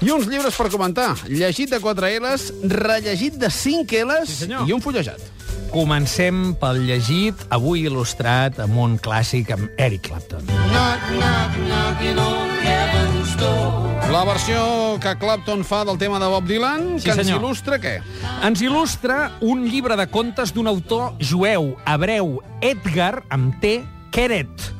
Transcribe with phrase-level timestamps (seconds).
[0.00, 1.10] I uns llibres per comentar.
[1.28, 4.66] Llegit de 4 L's, rellegit de 5 L's Sí, senyor.
[4.68, 5.20] i un fullejat.
[5.70, 10.48] Comencem pel llegit, avui il·lustrat amb un clàssic amb Eric Clapton.
[14.10, 17.38] La versió que Clapton fa del tema de Bob Dylan, Sí, que ens senyor.
[17.40, 18.00] il·lustra què?
[18.42, 24.72] Ens il·lustra un llibre de contes d'un autor jueu, hebreu, Edgar, amb T, Keret.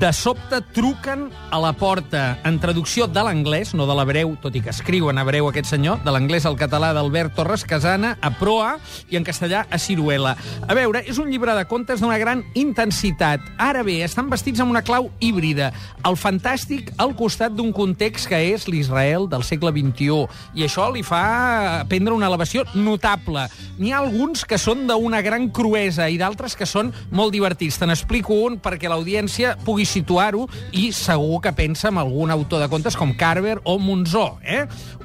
[0.00, 4.60] De sobte truquen a la porta, en traducció de l'anglès, no de l'hebreu, tot i
[4.60, 8.74] que escriu en hebreu aquest senyor, de l'anglès al català d'Albert Torres Casana, a proa,
[9.08, 10.34] i en castellà a Ciruela.
[10.68, 13.40] A veure, és un llibre de contes d'una gran intensitat.
[13.56, 15.70] Ara bé, estan vestits amb una clau híbrida.
[16.04, 20.28] El fantàstic al costat d'un context que és l'Israel del segle XXI.
[20.60, 23.46] I això li fa prendre una elevació notable.
[23.78, 27.80] N'hi ha alguns que són d'una gran cruesa i d'altres que són molt divertits.
[27.80, 32.68] Te n'explico un perquè l'audiència pugui situar-ho i segur que pensa en algun autor de
[32.72, 34.38] contes com Carver o Monzó.
[34.42, 34.64] Eh?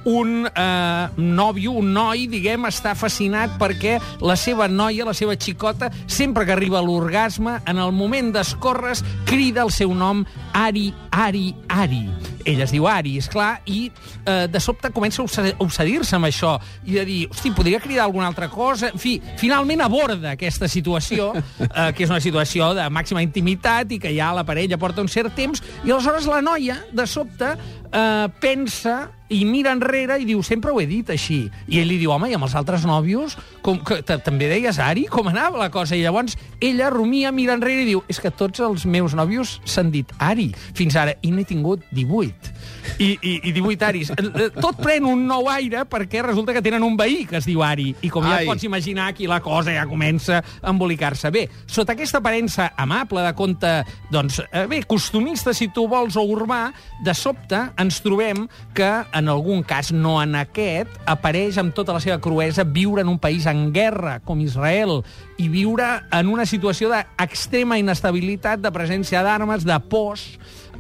[0.10, 5.92] Un eh, nòvio, un noi, diguem, està fascinat perquè la seva noia, la seva xicota,
[6.08, 11.54] sempre que arriba a l'orgasme, en el moment d'escorres, crida el seu nom Ari, Ari,
[11.68, 12.29] Ari.
[12.46, 16.56] Ella es diu Ari, és clar, i eh, de sobte comença a obsedir-se amb això
[16.88, 18.92] i a dir, hosti, podria cridar alguna altra cosa?
[18.94, 24.00] En fi, finalment aborda aquesta situació, eh, que és una situació de màxima intimitat i
[24.02, 27.54] que ja la parella porta un cert temps, i aleshores la noia, de sobte,
[27.92, 31.44] eh, pensa i mira enrere i diu, sempre ho he dit així.
[31.70, 35.06] I ell li diu, home, i amb els altres nòvios, com, que, també deies Ari?
[35.12, 35.96] Com anava la cosa?
[35.96, 39.94] I llavors ella rumia, mira enrere i diu, és que tots els meus nòvios s'han
[39.94, 42.56] dit Ari fins ara, i n'he tingut 18.
[43.00, 44.10] I, i, i 18 Aris.
[44.58, 47.92] Tot pren un nou aire perquè resulta que tenen un veí que es diu Ari.
[48.02, 48.50] I com ja Ai.
[48.50, 51.30] pots imaginar, aquí la cosa ja comença a embolicar-se.
[51.30, 53.76] Bé, sota aquesta aparença amable de conte,
[54.10, 56.64] doncs, eh, bé, costumista, si tu vols, o urbà,
[57.06, 58.46] de sobte ens trobem
[58.78, 63.12] que, en algun cas, no en aquest, apareix amb tota la seva cruesa viure en
[63.12, 65.00] un país en guerra, com Israel,
[65.40, 70.28] i viure en una situació d'extrema inestabilitat, de presència d'armes, de pors,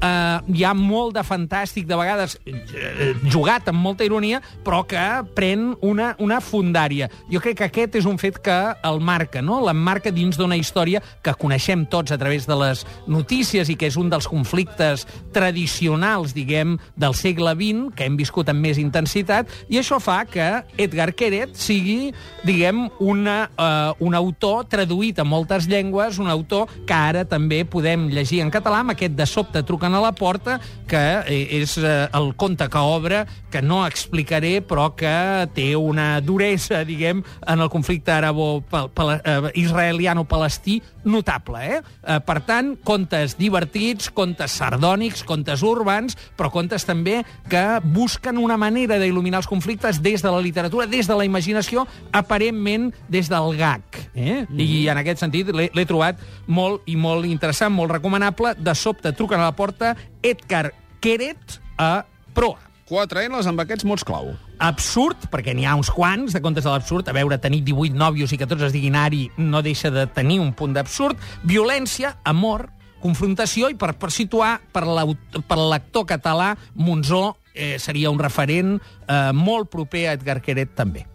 [0.01, 5.03] eh, hi ha molt de fantàstic, de vegades eh, jugat amb molta ironia, però que
[5.35, 7.09] pren una, una fundària.
[7.31, 9.59] Jo crec que aquest és un fet que el marca, no?
[9.65, 13.97] L'emmarca dins d'una història que coneixem tots a través de les notícies i que és
[13.99, 15.05] un dels conflictes
[15.35, 20.49] tradicionals, diguem, del segle XX, que hem viscut amb més intensitat, i això fa que
[20.79, 22.13] Edgar Keret sigui,
[22.45, 28.07] diguem, una, uh, un autor traduït a moltes llengües, un autor que ara també podem
[28.13, 32.07] llegir en català, amb aquest de sobte truquen a la porta, que eh, és eh,
[32.13, 37.69] el conte que obre, que no explicaré, però que té una duresa, diguem, en el
[37.69, 41.66] conflicte arabo-israeliano-palestí notable.
[41.66, 41.81] Eh?
[42.03, 48.57] Eh, per tant, contes divertits, contes sardònics, contes urbans, però contes també que busquen una
[48.57, 53.57] manera d'il·luminar els conflictes des de la literatura, des de la imaginació, aparentment des del
[53.57, 53.81] gag.
[54.13, 54.45] Eh?
[54.49, 54.59] Mm.
[54.59, 58.53] I en aquest sentit l'he trobat molt i molt interessant, molt recomanable.
[58.57, 59.78] De sobte truquen a la porta
[60.23, 60.72] Edgar
[61.03, 62.59] Keret a proa.
[62.90, 64.31] 4 L's amb aquests mots clau.
[64.66, 67.07] Absurd, perquè n'hi ha uns quants de contes de l'absurd.
[67.07, 70.40] A veure, tenir 18 nòvios i que tots es diguin Ari no deixa de tenir
[70.41, 71.22] un punt d'absurd.
[71.45, 72.66] Violència, amor,
[73.00, 79.72] confrontació i per, per situar per l'actor català Monzó eh, seria un referent eh, molt
[79.72, 81.06] proper a Edgar Queret també.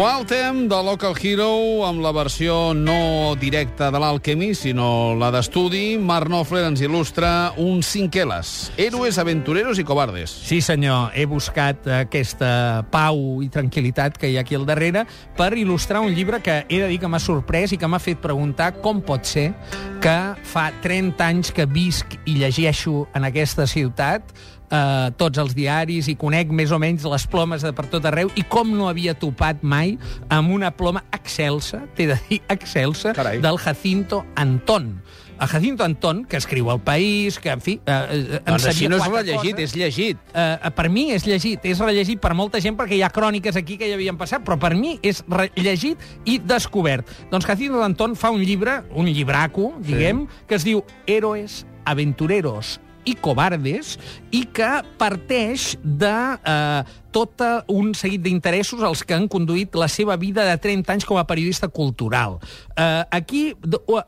[0.00, 5.98] Waltem, de Local Hero, amb la versió no directa de l'Alchemy, sinó la d'estudi.
[6.00, 8.70] Marc Knopfler ens il·lustra un cinqueles.
[8.80, 10.32] Héroes, aventureros i cobardes.
[10.32, 15.02] Sí, senyor, he buscat aquesta pau i tranquil·litat que hi ha aquí al darrere
[15.36, 18.24] per il·lustrar un llibre que he de dir que m'ha sorprès i que m'ha fet
[18.24, 19.50] preguntar com pot ser
[20.00, 20.16] que
[20.48, 24.32] fa 30 anys que visc i llegeixo en aquesta ciutat
[24.70, 28.30] eh, tots els diaris i conec més o menys les plomes de per tot arreu
[28.38, 29.96] i com no havia topat mai
[30.30, 33.40] amb una ploma excelsa, t'he de dir excelsa, Carai.
[33.42, 35.00] del Jacinto Antón.
[35.40, 37.78] El Jacinto Antón, que escriu El País, que, en fi...
[37.86, 37.92] Eh,
[38.36, 39.70] eh, Doncs així no és rellegit, coses.
[39.70, 40.18] és llegit.
[40.34, 43.78] Uh, per mi és llegit, és rellegit per molta gent perquè hi ha cròniques aquí
[43.80, 45.22] que ja havien passat, però per mi és
[45.56, 47.08] llegit i descobert.
[47.32, 52.76] Doncs Jacinto d'Anton fa un llibre, un llibraco, diguem, que es diu Héroes, Aventureros
[53.08, 53.96] i Cobardes,
[54.34, 54.70] i que
[55.00, 57.42] parteix de eh, tot
[57.72, 61.26] un seguit d'interessos els que han conduït la seva vida de 30 anys com a
[61.26, 62.38] periodista cultural.
[62.76, 63.42] Eh, aquí,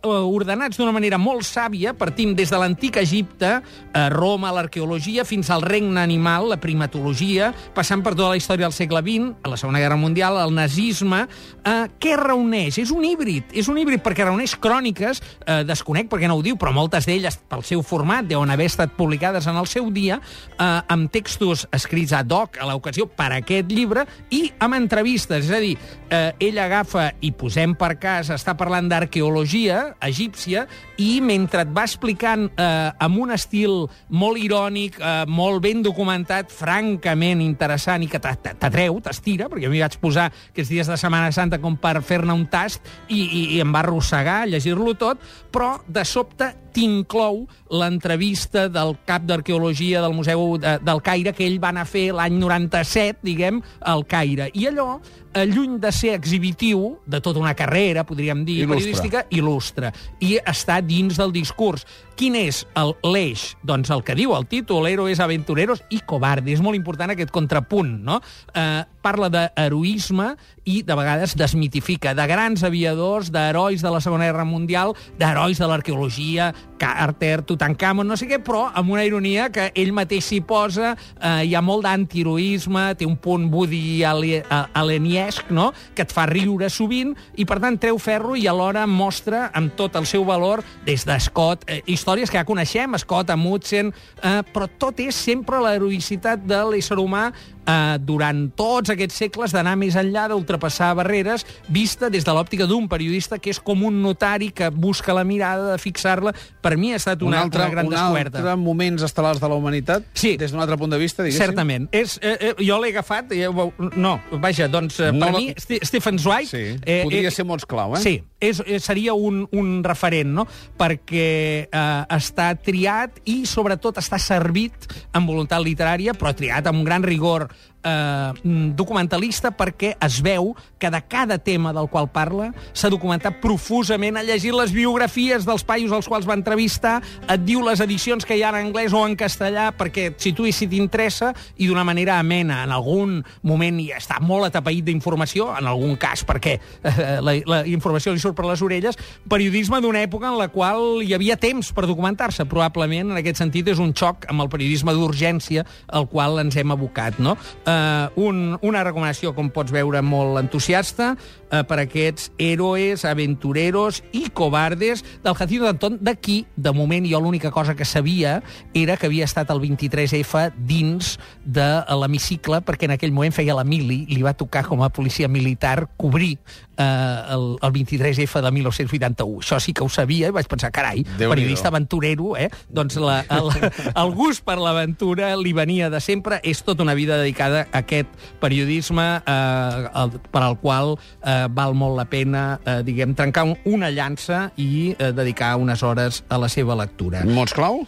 [0.02, 5.62] ordenats d'una manera molt sàvia, partim des de l'antic Egipte, eh, Roma, l'arqueologia, fins al
[5.62, 9.80] regne animal, la primatologia, passant per tota la història del segle XX, a la Segona
[9.82, 11.26] Guerra Mundial, el nazisme.
[11.64, 12.78] Eh, què reuneix?
[12.78, 13.50] És un híbrid.
[13.52, 17.38] És un híbrid perquè reuneix cròniques, eh, desconec perquè no ho diu, però moltes d'elles,
[17.48, 20.20] pel seu format, deuen haver estat publicades en el seu dia,
[20.58, 25.48] eh, amb textos escrits ad hoc a l'ocasió ocasió per aquest llibre i amb entrevistes.
[25.48, 25.76] És a dir,
[26.10, 30.66] eh, ell agafa i posem per cas, està parlant d'arqueologia egípcia
[31.02, 36.52] i mentre et va explicant eh, amb un estil molt irònic, eh, molt ben documentat,
[36.54, 41.60] francament interessant i que t'atreu, t'estira, perquè m'hi vaig posar aquests dies de Setmana Santa
[41.62, 45.22] com per fer-ne un tast i, i, i em va arrossegar llegir-lo tot,
[45.52, 51.58] però de sobte t'inclou l'entrevista del cap d'arqueologia del Museu de, del Caire que ell
[51.62, 54.48] va anar a fer l'any 97, diguem, al Caire.
[54.56, 54.96] I allò,
[55.32, 58.76] eh, lluny de ser exhibitiu, de tota una carrera, podríem dir, il·lustre.
[58.76, 59.92] periodística, il·lustre.
[60.20, 61.86] I està dins del discurs.
[62.18, 62.62] Quin és
[63.06, 63.52] l'eix?
[63.66, 66.58] Doncs el que diu el títol, Héroes, Aventureros i Cobardes.
[66.58, 68.20] És molt important aquest contrapunt, no?
[68.52, 70.32] Eh, parla d'heroisme
[70.64, 75.66] i, de vegades, desmitifica de grans aviadors, d'herois de la Segona Guerra Mundial, d'herois de
[75.66, 76.52] l'arqueologia,
[76.82, 81.44] Carter, Tutankamon, no sé què, però amb una ironia que ell mateix s'hi posa, eh,
[81.46, 87.14] hi ha molt d'antiheroisme, té un punt Woody aleniesc, no?, que et fa riure sovint,
[87.38, 91.18] i per tant treu ferro i alhora mostra amb tot el seu valor, des de
[91.22, 96.62] Scott, eh, històries que ja coneixem, Scott, Amundsen, eh, però tot és sempre l'heroïcitat de
[96.70, 97.30] l'ésser humà
[97.66, 102.88] eh, durant tots aquests segles d'anar més enllà, d'ultrapassar barreres, vista des de l'òptica d'un
[102.90, 106.34] periodista que és com un notari que busca la mirada, de fixar-la.
[106.62, 108.38] Per mi ha estat una, un altre, una gran un descoberta.
[108.38, 110.08] Un altre moments estel·lars de la humanitat?
[110.14, 110.36] Sí.
[110.40, 111.46] Des d'un altre punt de vista, diguéssim?
[111.46, 111.88] Certament.
[111.92, 113.32] És, eh, eh, jo l'he agafat...
[113.36, 113.48] Eh,
[113.96, 115.40] no, vaja, doncs, eh, no per la...
[115.40, 116.50] mi, Stephen Zweig...
[116.50, 116.64] Sí.
[116.82, 118.02] Eh, Podria eh, ser molt clau, eh?
[118.02, 120.46] Sí, és, eh, seria un, un referent, no?
[120.78, 121.28] Perquè
[121.64, 121.82] eh,
[122.18, 127.48] està triat i, sobretot, està servit amb voluntat literària, però triat amb un gran rigor
[127.84, 128.32] eh,
[128.76, 134.24] documentalista perquè es veu que de cada tema del qual parla s'ha documentat profusament, ha
[134.26, 138.42] llegit les biografies dels paios als quals va entrevistar, et diu les edicions que hi
[138.42, 142.62] ha en anglès o en castellà perquè et situï si t'interessa i d'una manera amena.
[142.66, 147.62] En algun moment hi està molt atapeït d'informació, en algun cas perquè eh, la, la
[147.70, 148.98] informació li surt per les orelles,
[149.30, 152.46] periodisme d'una època en la qual hi havia temps per documentar-se.
[152.50, 156.74] Probablement, en aquest sentit, és un xoc amb el periodisme d'urgència al qual ens hem
[156.74, 157.18] abocat.
[157.22, 157.36] No?
[157.66, 157.71] eh,
[158.20, 161.12] un, una recomanació, com pots veure, molt entusiasta
[161.52, 167.52] eh, per aquests héroes, aventureros i cobardes del Jacinto d'Anton, d'aquí, de moment, jo l'única
[167.52, 168.40] cosa que sabia
[168.74, 171.68] era que havia estat el 23F dins de
[172.00, 175.90] l'hemicicle, perquè en aquell moment feia la mili, li va tocar com a policia militar
[176.00, 176.38] cobrir
[176.76, 179.42] eh, el, el 23F de 1981.
[179.42, 182.48] Això sí que ho sabia i vaig pensar, carai, Déu periodista aventurero, eh?
[182.72, 183.50] Doncs la, el,
[183.92, 188.10] el gust per l'aventura li venia de sempre, és tota una vida dedicada a aquest
[188.40, 193.90] periodisme eh, el, per al qual eh, val molt la pena, eh, diguem, trencar una
[193.90, 197.24] llança i eh, dedicar unes hores a la seva lectura.
[197.24, 197.82] Mots clau?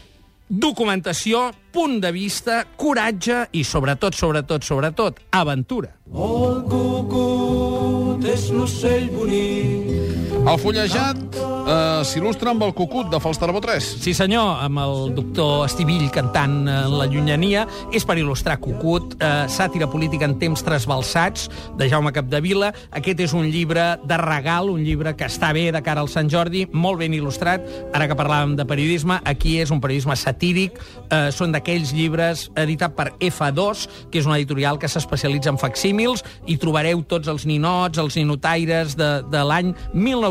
[0.49, 5.95] Documentació, punt de vista, coratge i, sobretot, sobretot, sobretot, aventura.
[6.13, 10.14] El cucut és l'ocell bonic.
[10.45, 13.87] El fullejat eh, s'il·lustra amb el cucut de Falsterbo 3.
[14.05, 17.65] Sí, senyor, amb el doctor Estivill cantant en la llunyania.
[17.97, 21.49] És per il·lustrar cucut, eh, sàtira política en temps trasbalsats,
[21.79, 22.75] de Jaume Capdevila.
[22.93, 26.29] Aquest és un llibre de regal, un llibre que està bé de cara al Sant
[26.29, 27.65] Jordi, molt ben il·lustrat.
[27.95, 30.79] Ara que parlàvem de periodisme, aquí és un periodisme satíric.
[31.11, 36.23] Eh, són d'aquells llibres editat per F2, que és una editorial que s'especialitza en facsímils,
[36.47, 39.75] i trobareu tots els ninots, els ninotaires de, de l'any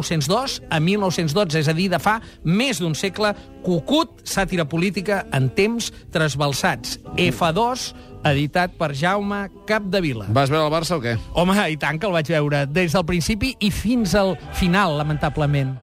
[0.03, 3.33] 1902 a 1912, és a dir, de fa més d'un segle,
[3.63, 7.00] cucut, sàtira política en temps trasbalsats.
[7.15, 7.93] F2,
[8.27, 10.27] editat per Jaume Capdevila.
[10.36, 11.15] Vas veure el Barça o què?
[11.39, 15.72] Home, i tant que el vaig veure, des del principi i fins al final, lamentablement.